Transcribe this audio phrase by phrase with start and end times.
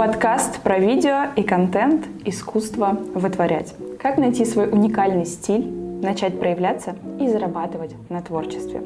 [0.00, 3.74] Подкаст про видео и контент «Искусство вытворять».
[3.98, 8.80] Как найти свой уникальный стиль, начать проявляться и зарабатывать на творчестве.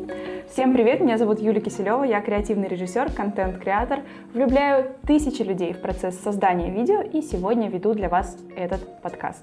[0.50, 4.00] Всем привет, меня зовут Юлия Киселева, я креативный режиссер, контент-креатор,
[4.32, 9.42] влюбляю тысячи людей в процесс создания видео и сегодня веду для вас этот подкаст.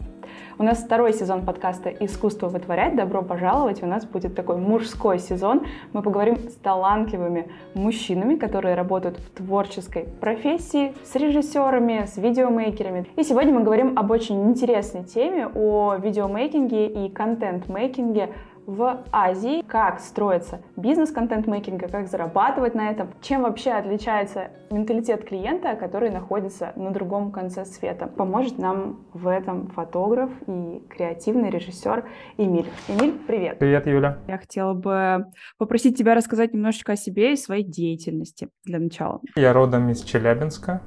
[0.58, 2.96] У нас второй сезон подкаста «Искусство вытворять».
[2.96, 3.84] Добро пожаловать!
[3.84, 5.66] У нас будет такой мужской сезон.
[5.92, 13.08] Мы поговорим с талантливыми мужчинами, которые работают в творческой профессии, с режиссерами, с видеомейкерами.
[13.18, 18.30] И сегодня мы говорим об очень интересной теме, о видеомейкинге и контент-мейкинге
[18.72, 25.76] в Азии, как строится бизнес контент-мейкинга, как зарабатывать на этом, чем вообще отличается менталитет клиента,
[25.76, 28.08] который находится на другом конце света.
[28.08, 32.06] Поможет нам в этом фотограф и креативный режиссер
[32.38, 32.70] Эмиль.
[32.88, 33.60] Эмиль, привет.
[33.60, 34.20] Привет, Юля.
[34.28, 35.26] Я хотела бы
[35.58, 39.20] попросить тебя рассказать немножечко о себе и своей деятельности для начала.
[39.36, 40.82] Я родом из Челябинска,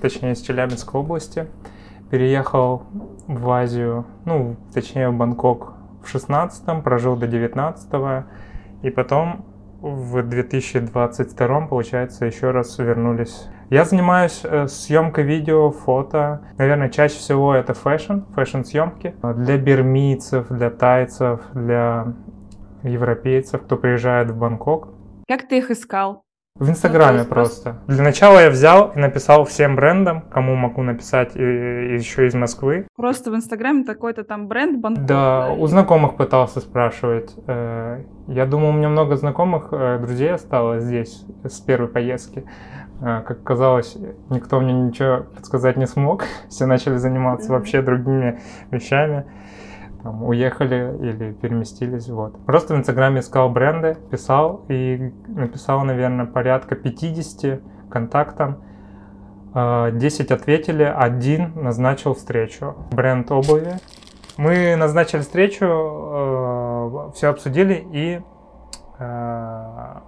[0.00, 1.46] точнее из Челябинской области.
[2.10, 2.82] Переехал
[3.28, 8.24] в Азию, ну, точнее в Бангкок в 16 прожил до 19
[8.82, 9.46] и потом
[9.80, 13.48] в 2022 получается еще раз вернулись.
[13.70, 16.40] Я занимаюсь э, съемкой видео, фото.
[16.56, 19.14] Наверное, чаще всего это фэшн, фэшн-съемки.
[19.36, 22.14] Для бирмийцев, для тайцев, для
[22.82, 24.88] европейцев, кто приезжает в Бангкок.
[25.28, 26.23] Как ты их искал?
[26.56, 27.72] В Инстаграме ну, просто.
[27.72, 27.92] просто.
[27.92, 32.34] Для начала я взял и написал всем брендам, кому могу написать, и, и еще из
[32.34, 32.86] Москвы.
[32.94, 35.04] Просто в Инстаграме такой-то там бренд Бангкок.
[35.04, 37.34] Да, у знакомых пытался спрашивать.
[37.48, 42.44] Э, я думал, у меня много знакомых, э, друзей осталось здесь с первой поездки.
[43.00, 43.96] Э, как казалось,
[44.30, 46.22] никто мне ничего подсказать не смог.
[46.50, 49.26] Все начали заниматься вообще другими вещами
[50.04, 52.36] там, уехали или переместились, вот.
[52.44, 57.60] Просто в Инстаграме искал бренды, писал и написал, наверное, порядка 50
[57.90, 58.58] контактам.
[59.54, 62.76] 10 а, ответили, один назначил встречу.
[62.92, 63.78] Бренд обуви.
[64.36, 68.20] Мы назначили встречу, а, все обсудили и
[68.98, 70.02] а,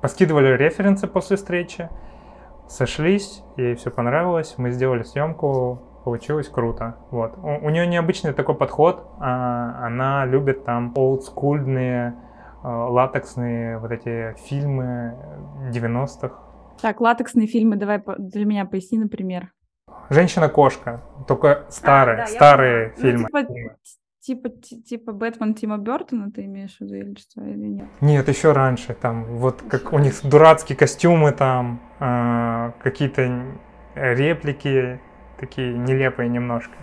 [0.00, 1.90] поскидывали референсы после встречи,
[2.68, 6.94] сошлись, ей все понравилось, мы сделали съемку, получилось круто.
[7.10, 7.36] Вот.
[7.36, 12.14] У, у нее необычный такой подход, а, она любит там олдскульные,
[12.62, 15.16] а, латексные вот эти фильмы
[15.72, 16.30] 90-х.
[16.80, 19.50] Так, латексные фильмы, давай для меня поясни, например.
[20.08, 23.28] Женщина-кошка, только старые, а, да, старые ну, фильмы.
[23.32, 23.40] Ну,
[24.20, 27.88] типа, типа, типа Бэтмен Тима Бертона ты имеешь в виду или что, или нет?
[28.00, 33.58] Нет, еще раньше, там, вот как у них дурацкие костюмы там, э, какие-то
[33.96, 35.00] реплики
[35.38, 36.74] такие нелепые немножко.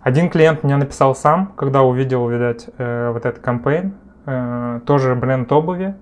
[0.00, 3.94] Один клиент мне написал сам, когда увидел, видать, э, вот этот кампейн,
[4.26, 5.96] э, тоже бренд обуви,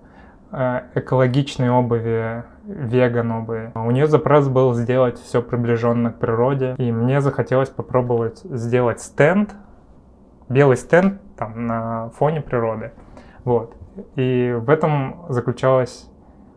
[0.53, 3.73] э, экологичной обуви, веган обуви.
[3.75, 9.55] У нее запрос был сделать все приближенно к природе, и мне захотелось попробовать сделать стенд,
[10.49, 12.93] белый стенд там на фоне природы.
[13.45, 13.75] Вот.
[14.17, 16.11] И в этом заключалась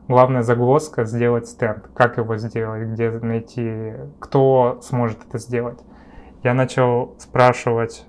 [0.07, 1.90] главная загвоздка сделать стенд.
[1.94, 5.79] Как его сделать, где найти, кто сможет это сделать.
[6.44, 8.06] Я начал спрашивать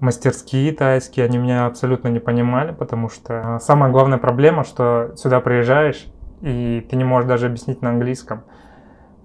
[0.00, 6.06] мастерские тайские, они меня абсолютно не понимали, потому что самая главная проблема, что сюда приезжаешь,
[6.40, 8.44] и ты не можешь даже объяснить на английском,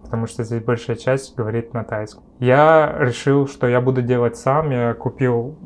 [0.02, 2.24] потому что здесь большая часть говорит на тайском.
[2.40, 5.58] Я решил, что я буду делать сам, я купил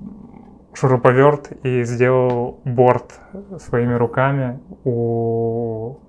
[0.73, 3.19] шуруповерт и сделал борт
[3.59, 5.99] своими руками у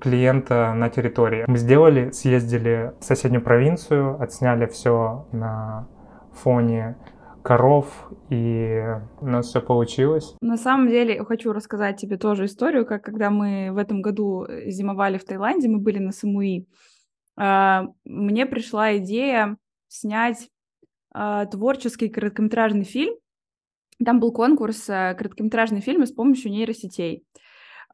[0.00, 1.44] клиента на территории.
[1.46, 5.88] Мы сделали, съездили в соседнюю провинцию, отсняли все на
[6.32, 6.96] фоне
[7.42, 8.82] коров, и
[9.20, 10.34] у нас все получилось.
[10.40, 15.18] На самом деле, хочу рассказать тебе тоже историю, как когда мы в этом году зимовали
[15.18, 16.66] в Таиланде, мы были на Самуи,
[17.36, 19.56] а, мне пришла идея
[19.86, 20.50] снять
[21.14, 23.14] а, творческий короткометражный фильм
[24.04, 27.24] там был конкурс э, короткометражные фильмы с помощью нейросетей.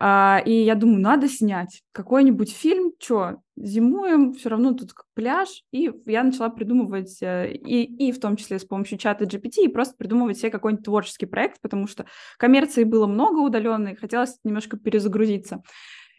[0.01, 5.91] А, и я думаю, надо снять какой-нибудь фильм, что, зимуем, все равно тут пляж, и
[6.07, 9.95] я начала придумывать, э, и, и в том числе с помощью чата GPT, и просто
[9.97, 12.07] придумывать себе какой-нибудь творческий проект, потому что
[12.39, 15.63] коммерции было много удаленной, хотелось немножко перезагрузиться.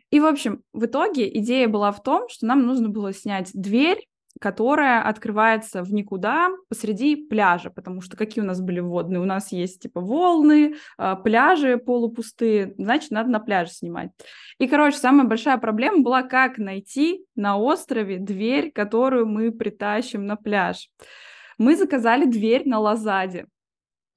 [0.10, 4.06] И, в общем, в итоге идея была в том, что нам нужно было снять дверь
[4.40, 9.22] которая открывается в никуда посреди пляжа, потому что какие у нас были водные?
[9.22, 14.12] У нас есть типа волны, а, пляжи полупустые, значит, надо на пляже снимать.
[14.60, 20.36] И, короче, самая большая проблема была, как найти на острове дверь, которую мы притащим на
[20.36, 20.90] пляж.
[21.58, 23.48] Мы заказали дверь на Лазаде.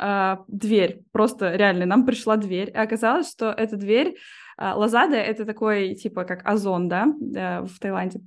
[0.00, 4.16] Uh, дверь, просто реально, нам пришла дверь, и оказалось, что эта дверь
[4.58, 7.06] Лазада— это такой, типа, как Озон, да,
[7.64, 8.20] в Таиланде.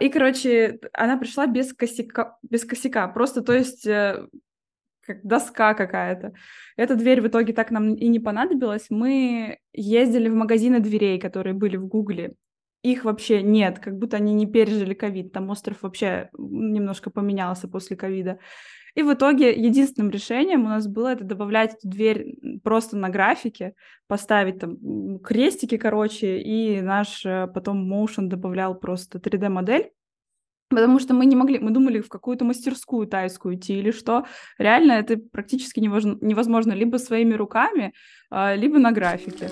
[0.00, 4.26] И, короче, она пришла без косяка, без косяка, просто, то есть, э,
[5.06, 6.32] как доска какая-то.
[6.76, 8.86] Эта дверь в итоге так нам и не понадобилась.
[8.90, 12.34] Мы ездили в магазины дверей, которые были в Гугле.
[12.82, 15.32] Их вообще нет, как будто они не пережили ковид.
[15.32, 18.38] Там остров вообще немножко поменялся после ковида.
[18.96, 23.74] И в итоге единственным решением у нас было это добавлять эту дверь просто на графике,
[24.08, 29.90] поставить там крестики, короче, и наш э, потом Motion добавлял просто 3D-модель.
[30.70, 34.24] Потому что мы не могли, мы думали в какую-то мастерскую тайскую идти или что.
[34.58, 37.92] Реально это практически невозможно, невозможно либо своими руками,
[38.30, 39.50] а, либо на графике.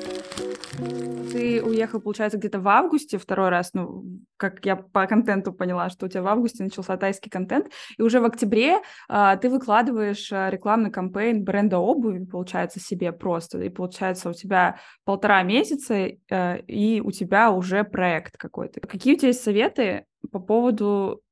[0.77, 4.05] Ты уехал, получается, где-то в августе второй раз, ну,
[4.37, 8.21] как я по контенту поняла, что у тебя в августе начался тайский контент, и уже
[8.21, 8.79] в октябре
[9.09, 14.79] а, ты выкладываешь а, рекламный кампейн бренда обуви, получается, себе просто, и получается у тебя
[15.05, 18.81] полтора месяца, а, и у тебя уже проект какой-то.
[18.81, 21.24] Какие у тебя есть советы по поводу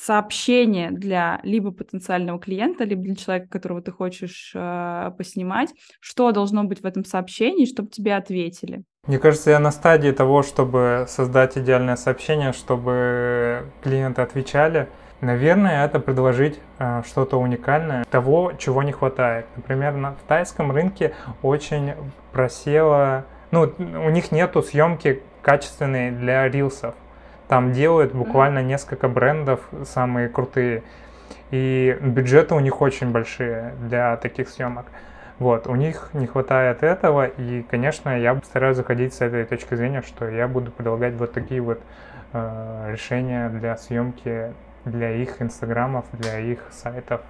[0.00, 6.64] сообщение для либо потенциального клиента, либо для человека, которого ты хочешь э, поснимать, что должно
[6.64, 8.82] быть в этом сообщении, чтобы тебе ответили?
[9.06, 14.88] Мне кажется, я на стадии того, чтобы создать идеальное сообщение, чтобы клиенты отвечали.
[15.20, 19.46] Наверное, это предложить э, что-то уникальное, того, чего не хватает.
[19.56, 21.92] Например, на, в тайском рынке очень
[22.32, 26.94] просело, ну, у них нету съемки качественной для рилсов.
[27.50, 30.84] Там делают буквально несколько брендов, самые крутые.
[31.50, 34.86] И бюджеты у них очень большие для таких съемок.
[35.40, 40.02] Вот, у них не хватает этого, и, конечно, я стараюсь заходить с этой точки зрения,
[40.02, 41.80] что я буду предлагать вот такие вот
[42.32, 44.54] э, решения для съемки,
[44.84, 47.22] для их инстаграмов, для их сайтов,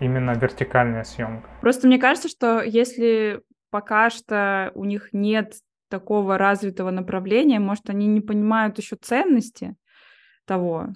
[0.00, 1.48] именно вертикальная съемка.
[1.62, 5.54] Просто мне кажется, что если пока что у них нет
[5.88, 9.76] такого развитого направления, может, они не понимают еще ценности
[10.44, 10.88] того,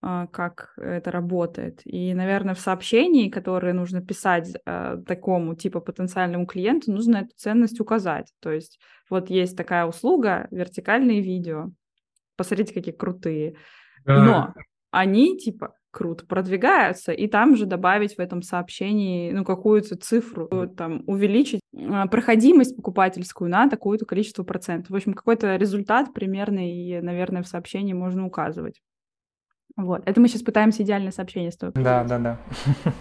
[0.00, 1.80] а, как это работает.
[1.84, 7.80] И, наверное, в сообщении, которое нужно писать э, такому типа потенциальному клиенту, нужно эту ценность
[7.80, 8.32] указать.
[8.40, 8.78] То есть
[9.10, 11.70] вот есть такая услуга, вертикальные видео.
[12.36, 13.56] Посмотрите, какие крутые.
[14.04, 14.54] Но
[14.90, 21.02] они типа круто продвигаются, и там же добавить в этом сообщении, ну, какую-то цифру, там,
[21.06, 24.90] увеличить а, проходимость покупательскую на такое-то количество процентов.
[24.90, 28.80] В общем, какой-то результат примерный, и, наверное, в сообщении можно указывать.
[29.76, 30.02] Вот.
[30.06, 31.74] Это мы сейчас пытаемся идеальное сообщение строить.
[31.74, 32.38] Да, да, да.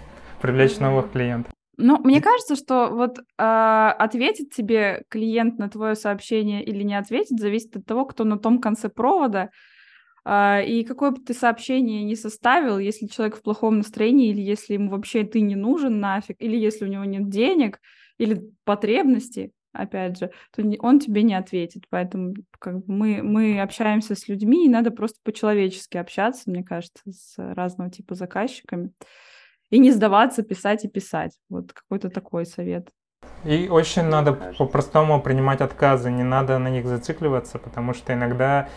[0.42, 1.52] Привлечь новых клиентов.
[1.80, 7.40] Ну, мне кажется, что вот э, ответит тебе клиент на твое сообщение или не ответит,
[7.40, 9.50] зависит от того, кто на том конце провода,
[10.28, 14.90] и какое бы ты сообщение не составил, если человек в плохом настроении, или если ему
[14.90, 17.80] вообще ты не нужен нафиг, или если у него нет денег,
[18.18, 21.84] или потребности, опять же, то он тебе не ответит.
[21.90, 27.02] Поэтому как бы мы, мы общаемся с людьми, и надо просто по-человечески общаться, мне кажется,
[27.10, 28.92] с разного типа заказчиками.
[29.70, 31.38] И не сдаваться, писать и писать.
[31.50, 32.90] Вот какой-то такой совет.
[33.48, 38.68] И очень надо по-простому принимать отказы, не надо на них зацикливаться, потому что иногда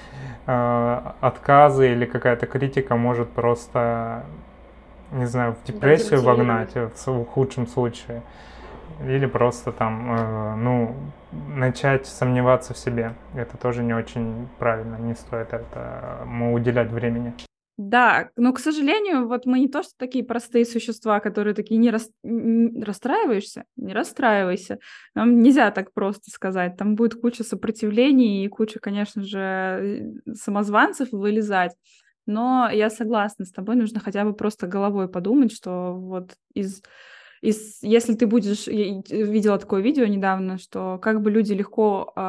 [0.46, 4.24] э, отказы или какая-то критика может просто,
[5.10, 8.22] не знаю, в депрессию вогнать в, в худшем случае.
[9.04, 10.94] Или просто там, э, ну,
[11.32, 13.14] начать сомневаться в себе.
[13.34, 17.34] Это тоже не очень правильно, не стоит это ему уделять времени.
[17.82, 21.90] Да, но, к сожалению, вот мы не то, что такие простые существа, которые такие не,
[21.90, 22.10] рас...
[22.22, 24.78] не расстраиваешься, не расстраивайся.
[25.14, 26.76] Нам нельзя так просто сказать.
[26.76, 31.72] Там будет куча сопротивлений и куча, конечно же, самозванцев вылезать.
[32.26, 36.82] Но я согласна с тобой, нужно хотя бы просто головой подумать, что вот из
[37.40, 42.20] из, если ты будешь, я видела такое видео недавно, что как бы люди легко э,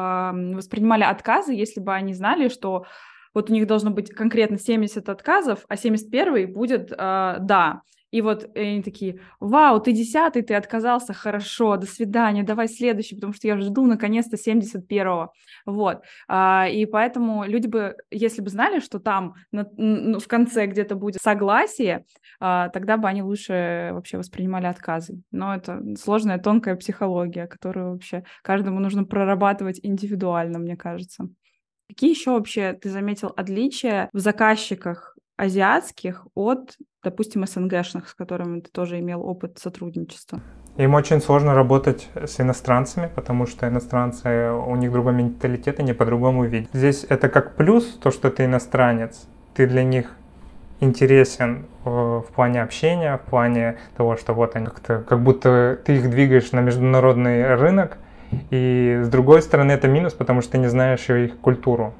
[0.54, 2.86] воспринимали отказы, если бы они знали, что
[3.34, 7.82] вот у них должно быть конкретно 70 отказов, а 71 будет э, «да».
[8.12, 13.32] И вот они такие, вау, ты десятый, ты отказался, хорошо, до свидания, давай следующий, потому
[13.32, 15.32] что я жду наконец-то 71-го.
[15.64, 16.02] Вот.
[16.28, 20.94] А, и поэтому люди бы, если бы знали, что там на, ну, в конце где-то
[20.94, 22.04] будет согласие,
[22.38, 25.22] а, тогда бы они лучше вообще воспринимали отказы.
[25.30, 31.28] Но это сложная, тонкая психология, которую вообще каждому нужно прорабатывать индивидуально, мне кажется.
[31.92, 38.70] Какие еще вообще ты заметил отличия в заказчиках азиатских от, допустим, СНГшных, с которыми ты
[38.70, 40.40] тоже имел опыт сотрудничества?
[40.78, 46.46] Им очень сложно работать с иностранцами, потому что иностранцы, у них другой менталитет, они по-другому
[46.46, 46.70] видят.
[46.72, 50.16] Здесь это как плюс, то, что ты иностранец, ты для них
[50.80, 55.96] интересен э, в плане общения, в плане того, что вот они как-то, как будто ты
[55.96, 57.98] их двигаешь на международный рынок,
[58.50, 61.94] И с другой стороны, это минус, потому что ты не знаешь их культуру.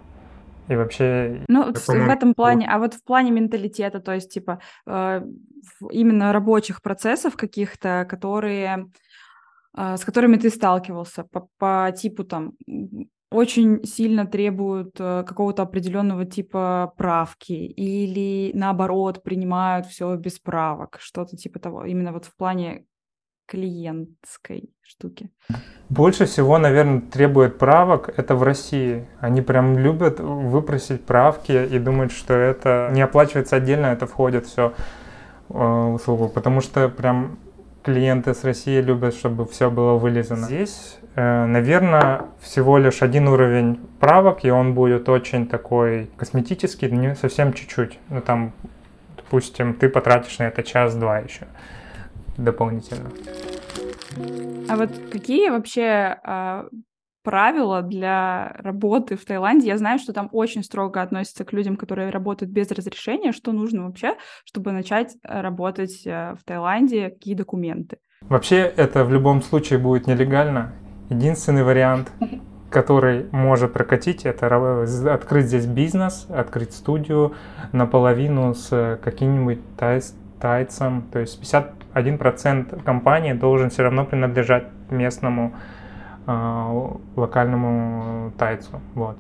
[0.68, 1.44] И вообще...
[1.48, 5.22] Ну, в, в этом плане, а вот в плане менталитета, то есть, типа, э,
[5.90, 8.86] именно рабочих процессов каких-то, которые,
[9.76, 12.52] э, с которыми ты сталкивался по, по типу там
[13.32, 21.36] очень сильно требуют э, какого-то определенного типа правки или наоборот принимают все без правок, что-то
[21.36, 22.84] типа того, именно вот в плане
[23.52, 25.28] клиентской штуки.
[25.90, 29.06] Больше всего, наверное, требует правок это в России.
[29.20, 34.72] Они прям любят выпросить правки и думают, что это не оплачивается отдельно, это входит все
[35.50, 37.38] э, в услугу, потому что прям
[37.82, 40.46] клиенты с России любят, чтобы все было вылезано.
[40.46, 47.14] Здесь, э, наверное, всего лишь один уровень правок, и он будет очень такой косметический, не
[47.16, 47.98] совсем чуть-чуть.
[48.08, 48.52] Ну там,
[49.16, 51.46] допустим, ты потратишь на это час-два еще
[52.36, 53.10] дополнительно.
[54.68, 56.66] А вот какие вообще а,
[57.22, 59.68] правила для работы в Таиланде.
[59.68, 63.32] Я знаю, что там очень строго относятся к людям, которые работают без разрешения.
[63.32, 67.10] Что нужно вообще, чтобы начать э, работать э, в Таиланде?
[67.10, 67.98] Какие документы?
[68.22, 70.72] Вообще это в любом случае будет нелегально.
[71.10, 72.10] Единственный вариант,
[72.70, 77.34] который может прокатить, это открыть здесь бизнес, открыть студию
[77.72, 81.08] наполовину с каким-нибудь тайс, тайцем.
[81.12, 81.40] То есть
[81.94, 85.52] 51% компании должен все равно принадлежать местному
[86.24, 88.80] Э, локальному тайцу.
[88.94, 89.16] Вот.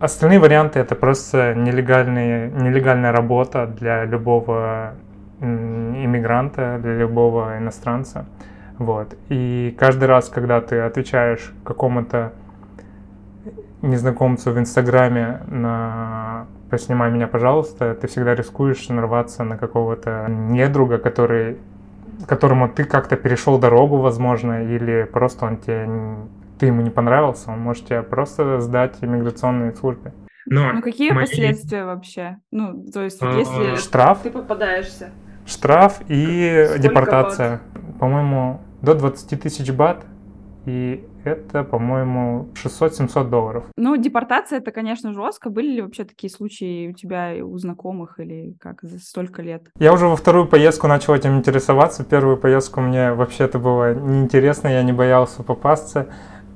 [0.00, 4.92] Остальные варианты это просто нелегальные, нелегальная работа для любого
[5.40, 8.26] иммигранта, для любого иностранца.
[8.78, 9.16] Вот.
[9.30, 12.32] И каждый раз, когда ты отвечаешь какому-то
[13.80, 21.56] незнакомцу в Инстаграме на «поснимай меня, пожалуйста», ты всегда рискуешь нарваться на какого-то недруга, который
[22.26, 25.86] которому ты как-то перешел дорогу, возможно, или просто он тебе
[26.58, 30.12] ты ему не понравился, он может тебя просто сдать иммиграционной службе.
[30.46, 31.26] Но ну какие мои...
[31.26, 32.38] последствия вообще?
[32.50, 35.10] Ну, то есть, а, если штраф, ты попадаешься.
[35.44, 37.60] Штраф и Сколько депортация.
[37.74, 37.98] Бат?
[37.98, 40.04] По-моему, до 20 тысяч бат.
[40.64, 43.64] И это, по-моему, 600-700 долларов.
[43.76, 45.50] Ну, депортация это, конечно, жестко.
[45.50, 49.68] Были ли вообще такие случаи у тебя, у знакомых или как за столько лет?
[49.78, 52.04] Я уже во вторую поездку начал этим интересоваться.
[52.04, 56.08] Первую поездку мне вообще это было неинтересно, я не боялся попасться.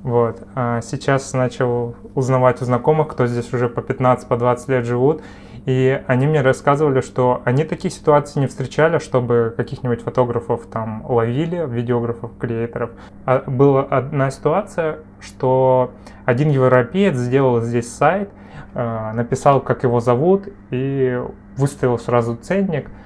[0.03, 0.41] Вот.
[0.55, 5.21] А сейчас начал узнавать у знакомых, кто здесь уже по 15-20 по лет живут,
[5.67, 11.63] и они мне рассказывали, что они такие ситуации не встречали, чтобы каких-нибудь фотографов там ловили,
[11.67, 12.89] видеографов, креаторов.
[13.25, 15.91] А была одна ситуация, что
[16.25, 18.31] один европеец сделал здесь сайт,
[18.73, 21.21] а, написал, как его зовут, и
[21.55, 22.89] выставил сразу ценник–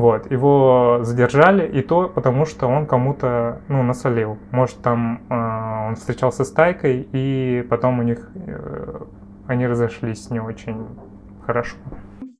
[0.00, 4.38] вот, его задержали, и то потому, что он кому-то, ну, насолил.
[4.50, 9.00] Может, там э, он встречался с Тайкой, и потом у них, э,
[9.46, 10.86] они разошлись не очень
[11.40, 11.76] хорошо.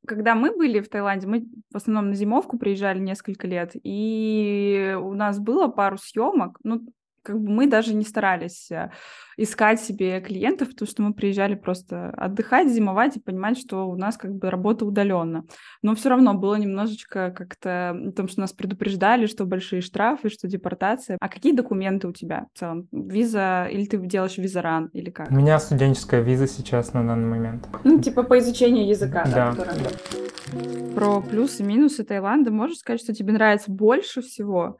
[0.06, 5.14] Когда мы были в Таиланде, мы в основном на зимовку приезжали несколько лет, и у
[5.14, 6.80] нас было пару съемок, ну,
[7.22, 8.90] как бы мы даже не старались э,
[9.36, 14.16] искать себе клиентов, потому что мы приезжали просто отдыхать, зимовать и понимать, что у нас
[14.16, 15.44] как бы работа удаленно.
[15.82, 21.16] Но все равно было немножечко как-то, потому что нас предупреждали, что большие штрафы, что депортация.
[21.20, 22.88] А какие документы у тебя в целом?
[22.92, 25.30] Виза или ты делаешь визаран или как?
[25.30, 27.66] У меня студенческая виза сейчас на данный момент.
[27.84, 29.52] Ну, типа по изучению языка, да.
[29.52, 30.94] да, да.
[30.94, 34.78] Про плюсы и минусы Таиланда можешь сказать, что тебе нравится больше всего?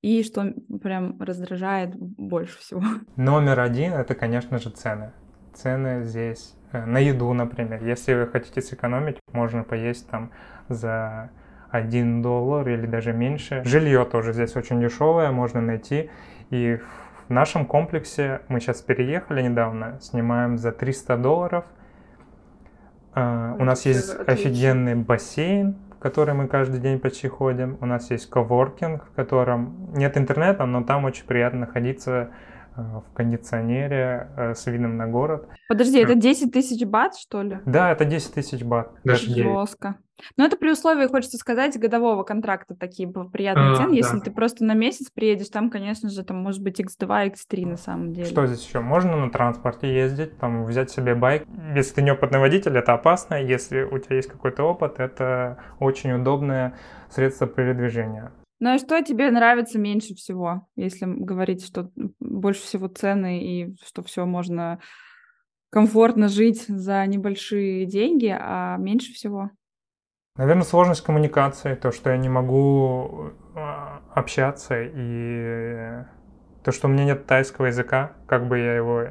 [0.00, 2.82] И что прям раздражает больше всего?
[3.16, 5.12] Номер один— это, конечно же, цены.
[5.54, 7.84] Цены здесь э, на еду, например.
[7.84, 10.30] Если вы хотите сэкономить, можно поесть там
[10.68, 11.30] за
[11.70, 13.62] 1 доллар или даже меньше.
[13.64, 16.10] Жилье тоже здесь очень дешевое, можно найти.
[16.50, 16.78] И
[17.28, 21.64] в нашем комплексе мы сейчас переехали недавно, снимаем за 300 долларов.
[23.14, 24.32] Uh, у нас есть отлично.
[24.32, 27.76] офигенный бассейн, в который мы каждый день почти ходим.
[27.80, 32.30] У нас есть коворкинг, в котором нет интернета, но там очень приятно находиться
[32.78, 35.48] в кондиционере э, с видом на город.
[35.68, 37.58] Подожди, это 10 тысяч бат, что ли?
[37.66, 38.92] Да, это 10 тысяч бат.
[39.04, 39.96] Даже Жестко.
[40.36, 43.94] Но это при условии, хочется сказать, годового контракта такие приятные а, цены.
[43.94, 44.24] Если да.
[44.24, 48.12] ты просто на месяц приедешь, там, конечно же, там может быть X2, X3 на самом
[48.12, 48.26] деле.
[48.26, 48.80] Что здесь еще?
[48.80, 51.44] Можно на транспорте ездить, там взять себе байк.
[51.74, 53.36] Если ты неопытный водитель, это опасно.
[53.36, 56.74] Если у тебя есть какой-то опыт, это очень удобное
[57.10, 58.32] средство передвижения.
[58.60, 64.02] Ну и что тебе нравится меньше всего, если говорить, что больше всего цены и что
[64.02, 64.80] все можно
[65.70, 69.50] комфортно жить за небольшие деньги, а меньше всего?
[70.36, 76.04] Наверное, сложность коммуникации, то, что я не могу а, общаться и...
[76.64, 79.08] То, что у меня нет тайского языка, как бы я его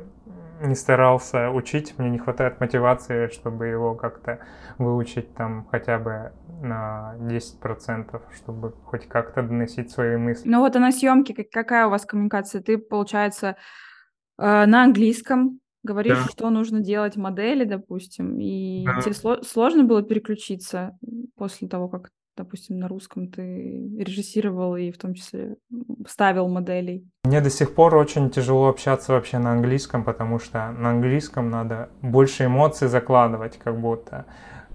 [0.62, 4.40] не старался учить, мне не хватает мотивации, чтобы его как-то
[4.78, 10.48] выучить там хотя бы на 10%, чтобы хоть как-то доносить свои мысли.
[10.48, 12.62] Ну вот а на съемке какая у вас коммуникация?
[12.62, 13.56] Ты, получается,
[14.38, 16.30] э, на английском говоришь, да.
[16.30, 19.02] что нужно делать модели, допустим, и да.
[19.02, 20.98] тебе сложно было переключиться
[21.36, 25.58] после того, как допустим, на русском ты режиссировал и в том числе
[26.08, 27.10] ставил моделей?
[27.25, 31.89] Мне до сих пор очень тяжело общаться вообще на английском, потому что на английском надо
[32.01, 34.25] больше эмоций закладывать, как будто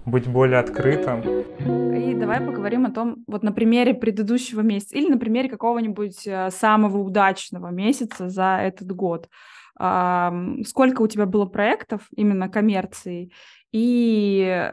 [0.05, 1.21] быть более открытым.
[1.21, 6.49] И давай поговорим о том, вот на примере предыдущего месяца или на примере какого-нибудь э,
[6.51, 9.29] самого удачного месяца за этот год.
[9.75, 13.31] Сколько у тебя было проектов именно коммерции
[13.71, 14.71] и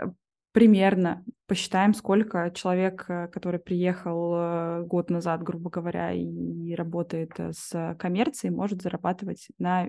[0.53, 7.53] примерно посчитаем, сколько человек, э, который приехал э, год назад, грубо говоря, и работает э,
[7.53, 9.89] с коммерцией, может зарабатывать на,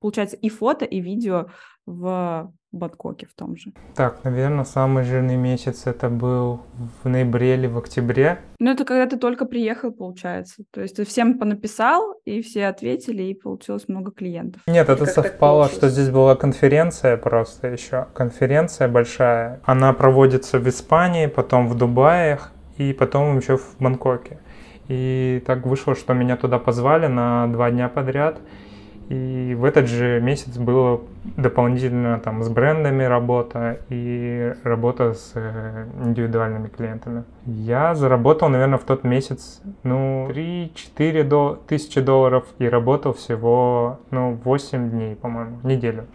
[0.00, 1.46] получается, и фото, и видео
[1.86, 3.72] в Бангкоке в том же.
[3.94, 6.62] Так, наверное, самый жирный месяц это был
[7.02, 8.40] в ноябре или в октябре.
[8.58, 10.64] Ну, это когда ты только приехал, получается.
[10.72, 14.62] То есть ты всем понаписал, и все ответили, и получилось много клиентов.
[14.66, 18.06] Нет, это совпало, что здесь была конференция просто еще.
[18.14, 19.60] Конференция большая.
[19.64, 22.40] Она проводится в Испании, потом в Дубае,
[22.76, 24.38] и потом еще в Бангкоке.
[24.88, 28.38] И так вышло, что меня туда позвали на два дня подряд.
[29.08, 31.00] И в этот же месяц было
[31.36, 37.24] дополнительно там с брендами работа и работа с э, индивидуальными клиентами.
[37.44, 44.38] Я заработал, наверное, в тот месяц, ну, 3-4 до, тысячи долларов и работал всего, ну,
[44.42, 46.06] 8 дней, по-моему, неделю.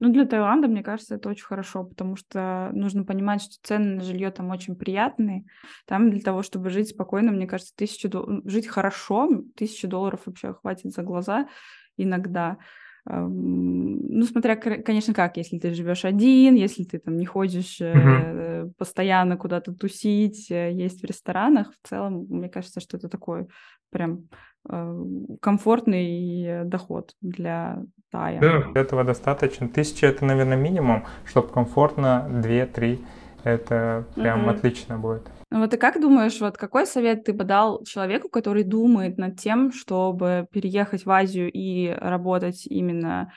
[0.00, 4.02] Ну, для Таиланда, мне кажется, это очень хорошо, потому что нужно понимать, что цены на
[4.02, 5.44] жилье там очень приятные.
[5.86, 8.42] Там для того, чтобы жить спокойно, мне кажется, тысячу дол...
[8.44, 11.48] жить хорошо, тысячу долларов вообще хватит за глаза
[11.96, 12.58] иногда.
[13.06, 18.72] Ну, смотря, конечно, как, если ты живешь один, если ты там не ходишь uh-huh.
[18.78, 23.46] постоянно куда-то тусить, э, есть в ресторанах, в целом, мне кажется, что это такой
[23.90, 24.30] прям
[25.40, 28.40] комфортный доход для Тая.
[28.40, 29.68] Да, этого достаточно.
[29.68, 33.04] Тысяча это, наверное, минимум, чтобы комфортно, две-три,
[33.42, 34.54] это прям uh-huh.
[34.54, 35.28] отлично будет.
[35.50, 39.72] Вот и как думаешь, вот какой совет ты бы дал человеку, который думает над тем,
[39.72, 43.32] чтобы переехать в Азию и работать именно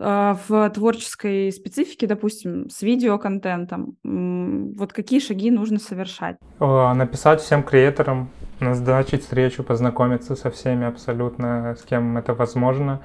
[0.00, 3.96] э, в творческой специфике, допустим, с видеоконтентом?
[4.02, 6.36] Вот какие шаги нужно совершать?
[6.58, 13.00] Написать всем креаторам, назначить встречу, познакомиться со всеми абсолютно, с кем это возможно,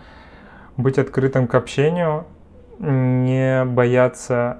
[0.78, 2.26] быть открытым к общению,
[2.80, 4.60] не бояться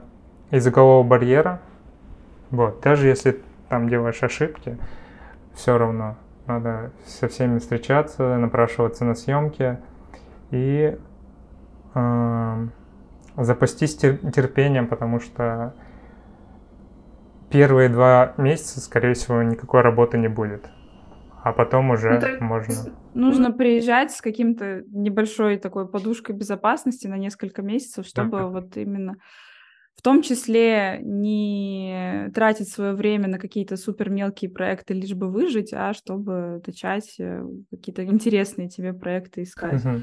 [0.52, 1.60] языкового барьера.
[2.52, 4.78] Вот, даже если там делаешь ошибки,
[5.54, 9.80] все равно надо со всеми встречаться, напрашиваться на съемки
[10.52, 10.98] и
[11.96, 12.68] э,
[13.38, 15.74] запастись терпением, потому что
[17.50, 20.70] первые два месяца, скорее всего, никакой работы не будет.
[21.44, 22.74] А потом уже ну, можно.
[23.14, 28.48] Нужно приезжать с каким-то небольшой такой подушкой безопасности на несколько месяцев, чтобы да.
[28.48, 29.18] вот именно
[29.96, 35.74] в том числе не тратить свое время на какие-то супер мелкие проекты, лишь бы выжить,
[35.74, 39.86] а чтобы начать э, какие-то интересные тебе проекты искать.
[39.86, 40.02] Угу.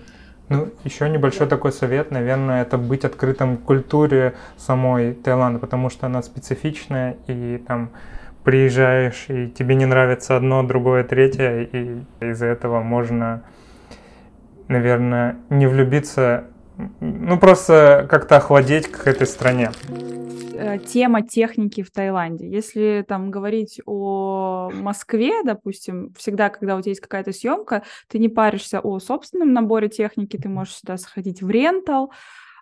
[0.51, 6.07] Ну, еще небольшой такой совет, наверное, это быть открытым к культуре самой Таиланда, потому что
[6.07, 7.93] она специфичная, и там
[8.51, 13.45] приезжаешь, и тебе не нравится одно, другое, третье, и из-за этого можно,
[14.67, 16.47] наверное, не влюбиться
[16.99, 19.71] ну, просто как-то охладеть к этой стране.
[20.55, 22.49] Э, тема техники в Таиланде.
[22.49, 28.29] Если там говорить о Москве, допустим, всегда, когда у тебя есть какая-то съемка, ты не
[28.29, 32.11] паришься о собственном наборе техники, ты можешь сюда сходить в рентал,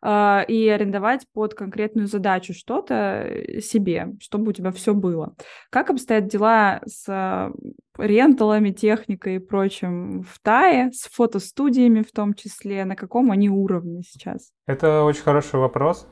[0.03, 5.35] а, и арендовать под конкретную задачу что-то э, себе, чтобы у тебя все было.
[5.71, 7.51] Как обстоят дела с
[7.99, 14.03] ренталами, техникой и прочим в Тае, с фотостудиями в том числе, на каком они уровне
[14.03, 14.51] сейчас?
[14.67, 16.07] Это очень хороший вопрос.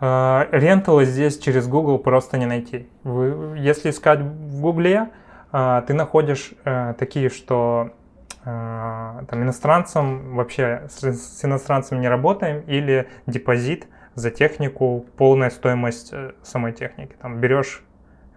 [0.00, 2.88] А, ренталы здесь через Google просто не найти.
[3.04, 5.10] Вы, если искать в Гугле,
[5.52, 8.03] а, ты находишь э, такие, что а,
[8.44, 16.32] там, иностранцам вообще с, с иностранцами не работаем или депозит за технику, полная стоимость э,
[16.42, 17.16] самой техники.
[17.20, 17.82] Там берешь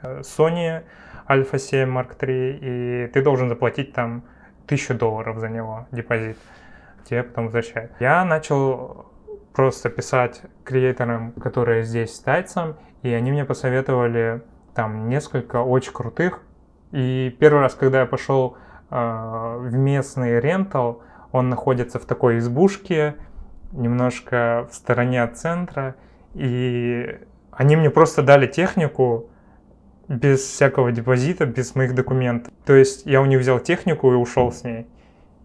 [0.02, 0.84] э, Sony
[1.28, 4.24] Alpha 7 Mark III и ты должен заплатить там
[4.66, 6.38] тысячу долларов за него депозит.
[7.06, 7.92] Тебе потом возвращают.
[8.00, 9.12] Я начал
[9.54, 14.42] просто писать креаторам, которые здесь тайцам, и они мне посоветовали
[14.74, 16.42] там несколько очень крутых.
[16.92, 18.58] И первый раз, когда я пошел
[18.90, 23.16] в местный рентал, Он находится в такой избушке,
[23.72, 25.96] немножко в стороне от центра,
[26.34, 27.20] и
[27.52, 29.30] они мне просто дали технику
[30.08, 32.54] без всякого депозита, без моих документов.
[32.66, 34.88] То есть я у них взял технику и ушел с ней,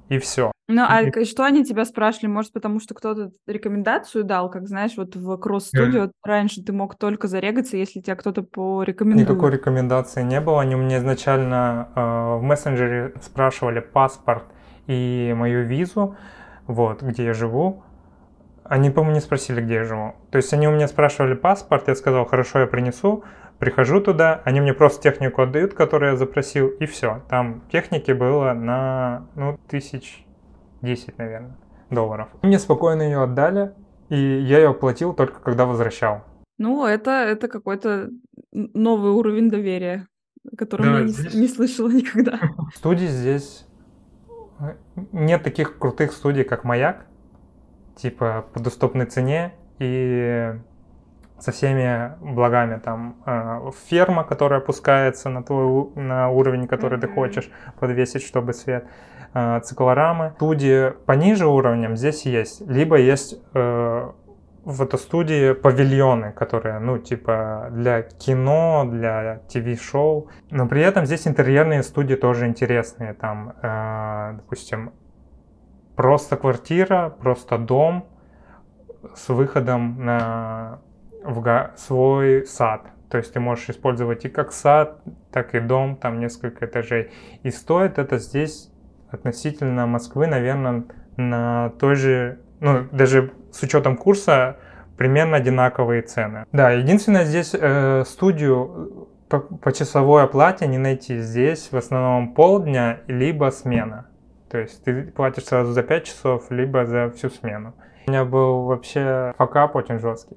[0.08, 0.51] и все.
[0.68, 1.24] Ну, а и...
[1.24, 2.28] что они тебя спрашивали?
[2.28, 6.12] Может, потому что кто-то рекомендацию дал, как знаешь, вот в кросс-студио yeah.
[6.24, 9.28] раньше ты мог только зарегаться, если тебя кто-то порекомендует.
[9.28, 10.60] Никакой рекомендации не было.
[10.60, 12.00] Они у меня изначально э,
[12.38, 14.44] в мессенджере спрашивали паспорт
[14.86, 16.16] и мою визу,
[16.66, 17.82] вот, где я живу.
[18.64, 20.14] Они, по-моему, не спросили, где я живу.
[20.30, 23.24] То есть они у меня спрашивали паспорт, я сказал, хорошо, я принесу.
[23.58, 27.22] Прихожу туда, они мне просто технику отдают, которую я запросил, и все.
[27.28, 30.24] Там техники было на, ну, тысяч
[30.82, 31.56] 10, наверное,
[31.90, 32.28] долларов.
[32.42, 33.72] Мне спокойно ее отдали,
[34.08, 36.22] и я ее оплатил только когда возвращал.
[36.58, 38.10] Ну, это, это какой-то
[38.52, 40.06] новый уровень доверия,
[40.50, 41.34] о котором да, я здесь...
[41.34, 42.38] не, не слышала никогда.
[42.74, 43.66] Студий здесь
[45.12, 47.06] нет таких крутых студий, как Маяк,
[47.96, 50.54] типа по доступной цене и
[51.42, 57.00] со всеми благами там э, ферма, которая опускается на твой на уровень, который mm-hmm.
[57.00, 57.50] ты хочешь
[57.80, 58.86] подвесить, чтобы свет
[59.34, 60.34] э, циклорамы.
[60.36, 64.10] Студии пониже уровнем здесь есть, либо есть э,
[64.64, 70.28] в этой студии павильоны, которые, ну, типа для кино, для ТВ-шоу.
[70.50, 73.14] Но при этом здесь интерьерные студии тоже интересные.
[73.14, 74.92] Там, э, допустим,
[75.96, 78.06] просто квартира, просто дом
[79.16, 80.78] с выходом на
[81.24, 82.82] в свой сад.
[83.10, 87.10] То есть ты можешь использовать и как сад, так и дом, там несколько этажей.
[87.42, 88.70] И стоит это здесь
[89.10, 90.84] относительно Москвы, наверное,
[91.16, 94.56] на той же, ну, даже с учетом курса,
[94.96, 96.46] примерно одинаковые цены.
[96.52, 101.18] Да, единственное, здесь э, студию по, по часовой оплате не найти.
[101.18, 104.06] Здесь в основном полдня, либо смена.
[104.50, 107.74] То есть ты платишь сразу за 5 часов, либо за всю смену.
[108.06, 110.36] У меня был вообще факап очень жесткий.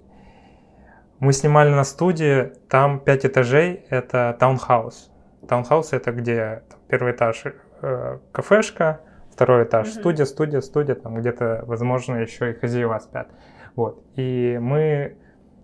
[1.26, 5.10] Мы снимали на студии, там 5 этажей, это таунхаус.
[5.48, 7.46] Таунхаус это где первый этаж
[7.82, 10.00] э, кафешка, второй этаж mm-hmm.
[10.00, 13.30] студия, студия, студия, там где-то, возможно, еще и хозяева спят.
[13.76, 14.04] Вот.
[14.16, 15.18] И мы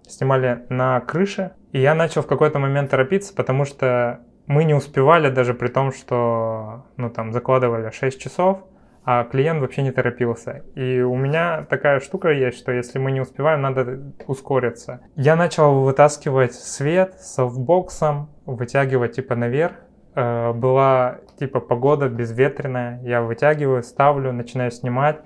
[0.07, 5.29] снимали на крыше, и я начал в какой-то момент торопиться, потому что мы не успевали
[5.29, 8.63] даже при том, что ну, там закладывали 6 часов,
[9.03, 10.63] а клиент вообще не торопился.
[10.75, 15.01] И у меня такая штука есть, что если мы не успеваем, надо ускориться.
[15.15, 19.73] Я начал вытаскивать свет софтбоксом, вытягивать типа наверх,
[20.13, 25.21] Э, была типа погода безветренная, я вытягиваю, ставлю, начинаю снимать,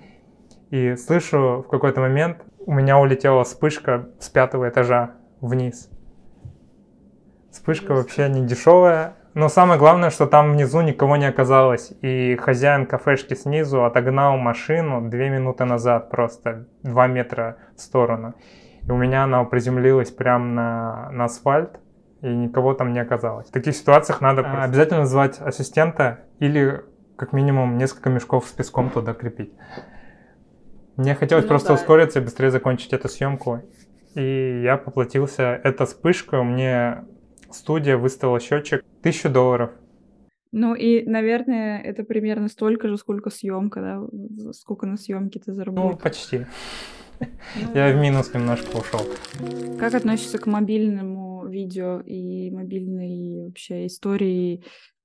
[0.70, 5.90] и слышу в какой-то момент у меня улетела вспышка с пятого этажа вниз.
[7.52, 12.86] Вспышка вообще не дешевая, но самое главное, что там внизу никого не оказалось, и хозяин
[12.86, 18.34] кафешки снизу отогнал машину две минуты назад, просто два метра в сторону.
[18.88, 21.82] И у меня она приземлилась прямо на, на асфальт,
[22.22, 23.48] и никого там не оказалось.
[23.48, 26.86] В таких ситуациях надо а, обязательно звать ассистента или
[27.18, 29.54] как минимум несколько мешков с песком туда крепить.
[30.96, 31.74] Мне хотелось ну, просто да.
[31.74, 33.64] ускориться и быстрее закончить эту съемку.
[34.14, 35.60] И я поплатился.
[35.62, 37.04] Эта вспышка мне
[37.52, 39.72] студия выставила счетчик тысячу долларов.
[40.52, 44.54] Ну и, наверное, это примерно столько же, сколько съемка, да?
[44.54, 45.92] Сколько на съемке ты заработал?
[45.92, 46.46] Ну, почти.
[47.74, 49.02] Я в минус немножко ушел.
[49.80, 54.64] Как относишься к мобильному видео и мобильной вообще истории?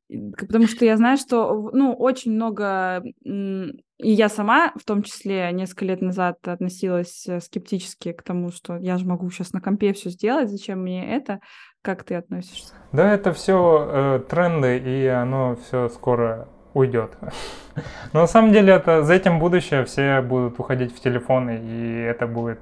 [0.09, 5.85] Потому что я знаю, что ну, очень много, и я сама в том числе несколько
[5.85, 10.11] лет назад относилась э, скептически к тому, что я же могу сейчас на компе все
[10.11, 11.39] сделать, зачем мне это?
[11.83, 12.75] Как ты относишься?
[12.93, 17.17] Да, это все э, тренды, и оно все скоро уйдет.
[18.13, 22.27] Но на самом деле это за этим будущее все будут уходить в телефоны, и это
[22.27, 22.61] будет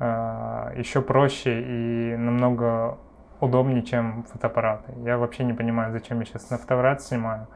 [0.00, 2.98] э, еще проще и намного
[3.40, 4.94] удобнее, чем фотоаппараты.
[5.04, 7.46] Я вообще не понимаю, зачем я сейчас на фотоаппарат снимаю,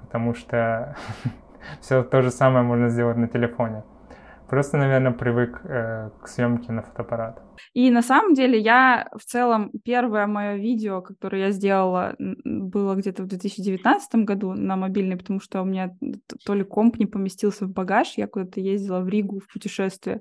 [0.00, 0.96] потому что
[1.80, 3.84] все то же самое можно сделать на телефоне.
[4.48, 7.42] Просто, наверное, привык э, к съемке на фотоаппарат.
[7.72, 13.22] И на самом деле я в целом первое мое видео, которое я сделала, было где-то
[13.22, 15.96] в 2019 году на мобильный, потому что у меня
[16.44, 20.20] то ли комп не поместился в багаж, я куда-то ездила в Ригу в путешествие.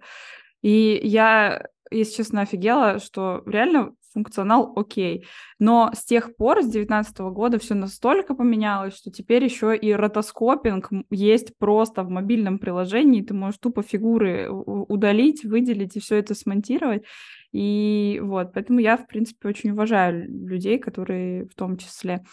[0.61, 5.25] И я, если честно, офигела, что реально функционал окей.
[5.59, 10.89] Но с тех пор, с 2019 года, все настолько поменялось, что теперь еще и ротоскопинг
[11.09, 13.21] есть просто в мобильном приложении.
[13.21, 17.03] Ты можешь тупо фигуры удалить, выделить и все это смонтировать.
[17.51, 22.23] И вот, поэтому я, в принципе, очень уважаю людей, которые в том числе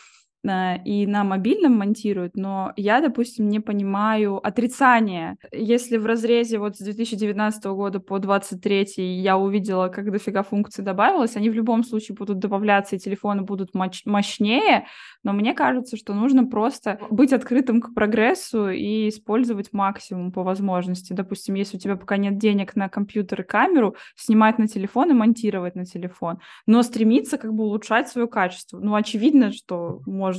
[0.44, 5.36] и на мобильном монтируют, но я, допустим, не понимаю отрицания.
[5.52, 11.36] Если в разрезе вот с 2019 года по 2023 я увидела, как дофига функций добавилось,
[11.36, 14.86] они в любом случае будут добавляться, и телефоны будут мощнее,
[15.22, 21.12] но мне кажется, что нужно просто быть открытым к прогрессу и использовать максимум по возможности.
[21.12, 25.14] Допустим, если у тебя пока нет денег на компьютер и камеру, снимать на телефон и
[25.14, 28.78] монтировать на телефон, но стремиться как бы улучшать свое качество.
[28.78, 30.29] Ну, очевидно, что можно,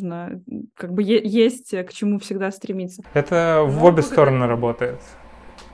[0.76, 3.04] как бы есть к чему всегда стремиться.
[3.14, 5.00] Это в обе стороны работает.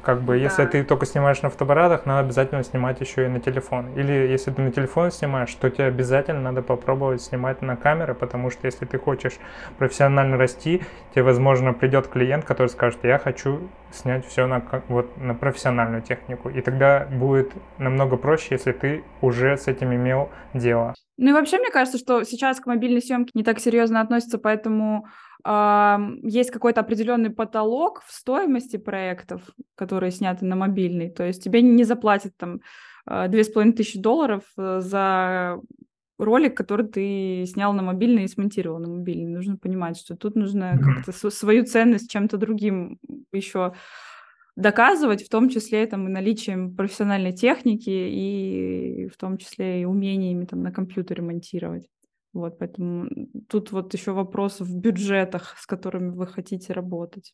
[0.07, 0.43] Как бы, да.
[0.43, 3.89] если ты только снимаешь на фотоаппаратах, надо обязательно снимать еще и на телефон.
[3.97, 8.49] Или если ты на телефон снимаешь, то тебе обязательно надо попробовать снимать на камеры, потому
[8.49, 9.33] что если ты хочешь
[9.77, 10.81] профессионально расти,
[11.13, 16.47] тебе, возможно, придет клиент, который скажет, я хочу снять все на, вот, на профессиональную технику.
[16.47, 20.93] И тогда будет намного проще, если ты уже с этим имел дело.
[21.17, 25.07] Ну и вообще, мне кажется, что сейчас к мобильной съемке не так серьезно относятся, поэтому
[26.23, 29.41] есть какой-то определенный потолок в стоимости проектов,
[29.75, 31.09] которые сняты на мобильный.
[31.09, 32.59] То есть тебе не заплатят там
[33.05, 35.61] а, две с половиной тысячи долларов э, за
[36.19, 39.33] ролик, который ты снял на мобильный и смонтировал на мобильный.
[39.33, 42.99] Нужно понимать, что тут нужно как-то свою ценность чем-то другим
[43.31, 43.73] еще
[44.57, 50.45] доказывать, в том числе там, и наличием профессиональной техники, и в том числе и умениями
[50.45, 51.87] там, на компьютере монтировать.
[52.33, 53.07] Вот, поэтому
[53.47, 57.33] тут вот еще вопрос в бюджетах, с которыми вы хотите работать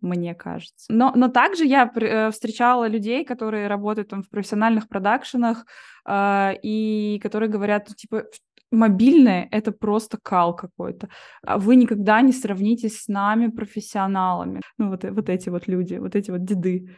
[0.00, 0.92] мне кажется.
[0.92, 5.66] Но, но также я э, встречала людей, которые работают там в профессиональных продакшенах
[6.06, 8.26] э, и которые говорят, типа,
[8.70, 11.08] мобильное— это просто кал какой-то.
[11.46, 14.60] А вы никогда не сравнитесь с нами, профессионалами.
[14.78, 16.88] Ну, вот, вот эти вот люди, вот эти вот деды.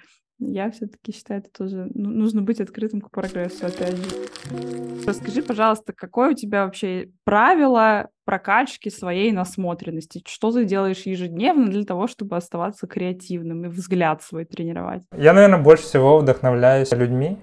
[0.42, 4.04] Я все-таки считаю, это тоже ну, нужно быть открытым к прогрессу, опять же.
[5.06, 10.22] Расскажи, пожалуйста, какое у тебя вообще правило прокачки своей насмотренности?
[10.26, 15.02] Что ты делаешь ежедневно для того, чтобы оставаться креативным и взгляд свой тренировать?
[15.14, 17.36] Я, наверное, больше всего вдохновляюсь людьми.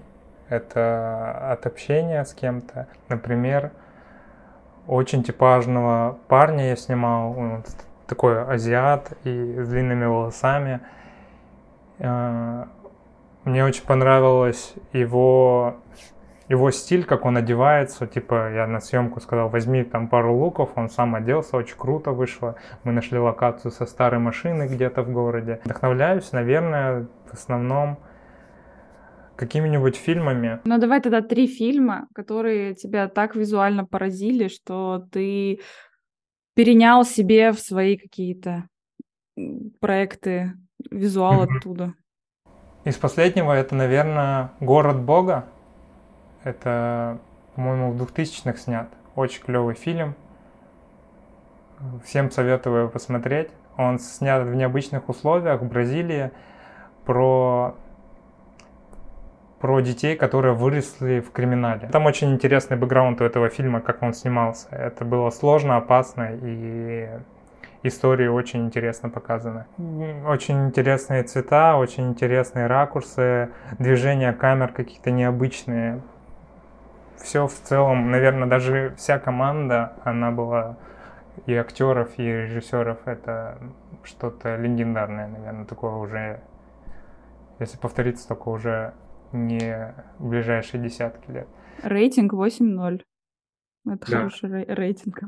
[0.48, 2.88] Это от общения с кем-то.
[3.08, 3.70] Например,
[4.88, 7.64] очень типажного парня я снимал, он
[8.06, 10.80] такой азиат и с длинными волосами
[11.98, 12.64] э,
[13.44, 15.76] мне очень понравилось его,
[16.48, 18.06] его стиль, как он одевается.
[18.06, 22.56] Типа, я на съемку сказал, возьми там пару луков, он сам оделся, очень круто вышло.
[22.84, 25.60] Мы нашли локацию со старой машиной где-то в городе.
[25.64, 27.98] Вдохновляюсь, наверное, в основном
[29.38, 30.60] какими-нибудь фильмами.
[30.64, 35.60] Ну, давай тогда три фильма, которые тебя так визуально поразили, что ты
[36.54, 38.64] перенял себе в свои какие-то
[39.80, 40.54] проекты
[40.90, 41.94] визуал оттуда.
[42.84, 45.46] Из последнего это, наверное, «Город Бога».
[46.42, 47.20] Это,
[47.54, 48.88] по-моему, в 2000-х снят.
[49.14, 50.14] Очень клевый фильм.
[52.04, 53.50] Всем советую его посмотреть.
[53.76, 56.32] Он снят в необычных условиях в Бразилии
[57.04, 57.76] про
[59.60, 61.88] про детей, которые выросли в криминале.
[61.88, 64.68] Там очень интересный бэкграунд у этого фильма, как он снимался.
[64.70, 67.08] Это было сложно, опасно и
[67.82, 69.66] истории очень интересно показаны.
[70.26, 76.02] Очень интересные цвета, очень интересные ракурсы, движения камер какие-то необычные.
[77.16, 80.76] Все в целом, наверное, даже вся команда, она была
[81.46, 83.58] и актеров, и режиссеров, это
[84.04, 86.40] что-то легендарное, наверное, такое уже,
[87.58, 88.92] если повториться, только уже
[89.32, 91.48] не в ближайшие десятки лет.
[91.82, 93.02] Рейтинг 8.0.
[93.86, 94.16] Это да.
[94.16, 95.20] хороший рейтинг.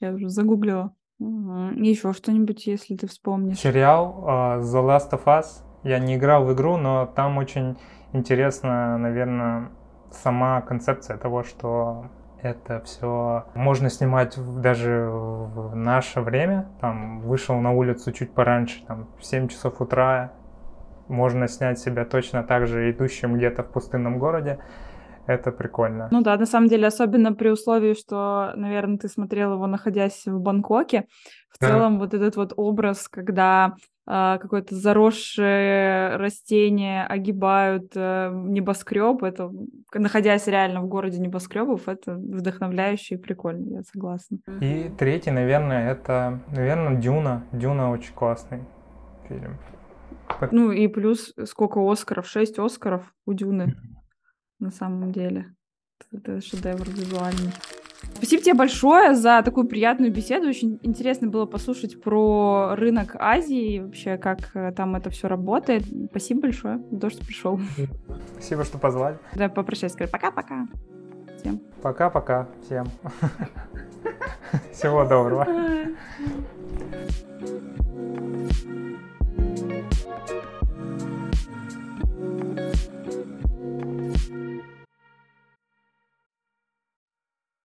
[0.00, 0.94] Я уже загуглила.
[1.18, 1.82] Угу.
[1.82, 3.58] Еще что-нибудь, если ты вспомнишь.
[3.58, 5.64] Сериал uh, The Last of Us.
[5.84, 7.76] Я не играл в игру, но там очень
[8.12, 9.70] интересно, наверное,
[10.10, 12.06] сама концепция того, что
[12.40, 16.68] это все можно снимать даже в наше время.
[16.80, 20.32] Там вышел на улицу чуть пораньше, там в 7 часов утра.
[21.08, 24.58] Можно снять себя точно так же идущим где-то в пустынном городе
[25.26, 26.08] это прикольно.
[26.10, 30.40] Ну да, на самом деле, особенно при условии, что, наверное, ты смотрел его, находясь в
[30.40, 31.06] Бангкоке.
[31.50, 31.68] В да.
[31.68, 33.74] целом, вот этот вот образ, когда
[34.06, 39.50] э, какое-то заросшее растение огибают э, небоскреб, это,
[39.94, 44.38] находясь реально в городе небоскребов, это вдохновляюще и прикольно, я согласна.
[44.60, 47.44] И третий, наверное, это, наверное, Дюна.
[47.52, 48.64] Дюна очень классный
[49.28, 49.58] фильм.
[50.50, 52.26] Ну и плюс сколько Оскаров?
[52.26, 53.76] Шесть Оскаров у Дюны
[54.58, 55.54] на самом деле.
[56.12, 57.52] Это шедевр визуальный.
[58.14, 60.48] Спасибо тебе большое за такую приятную беседу.
[60.48, 65.84] Очень интересно было послушать про рынок Азии и вообще, как э, там это все работает.
[66.10, 67.60] Спасибо большое за то, что пришел.
[68.34, 69.18] Спасибо, что позвали.
[69.34, 70.66] Да, попрощайся, скажи пока-пока.
[71.38, 71.60] Всем.
[71.80, 72.86] Пока-пока всем.
[74.72, 75.46] Всего доброго.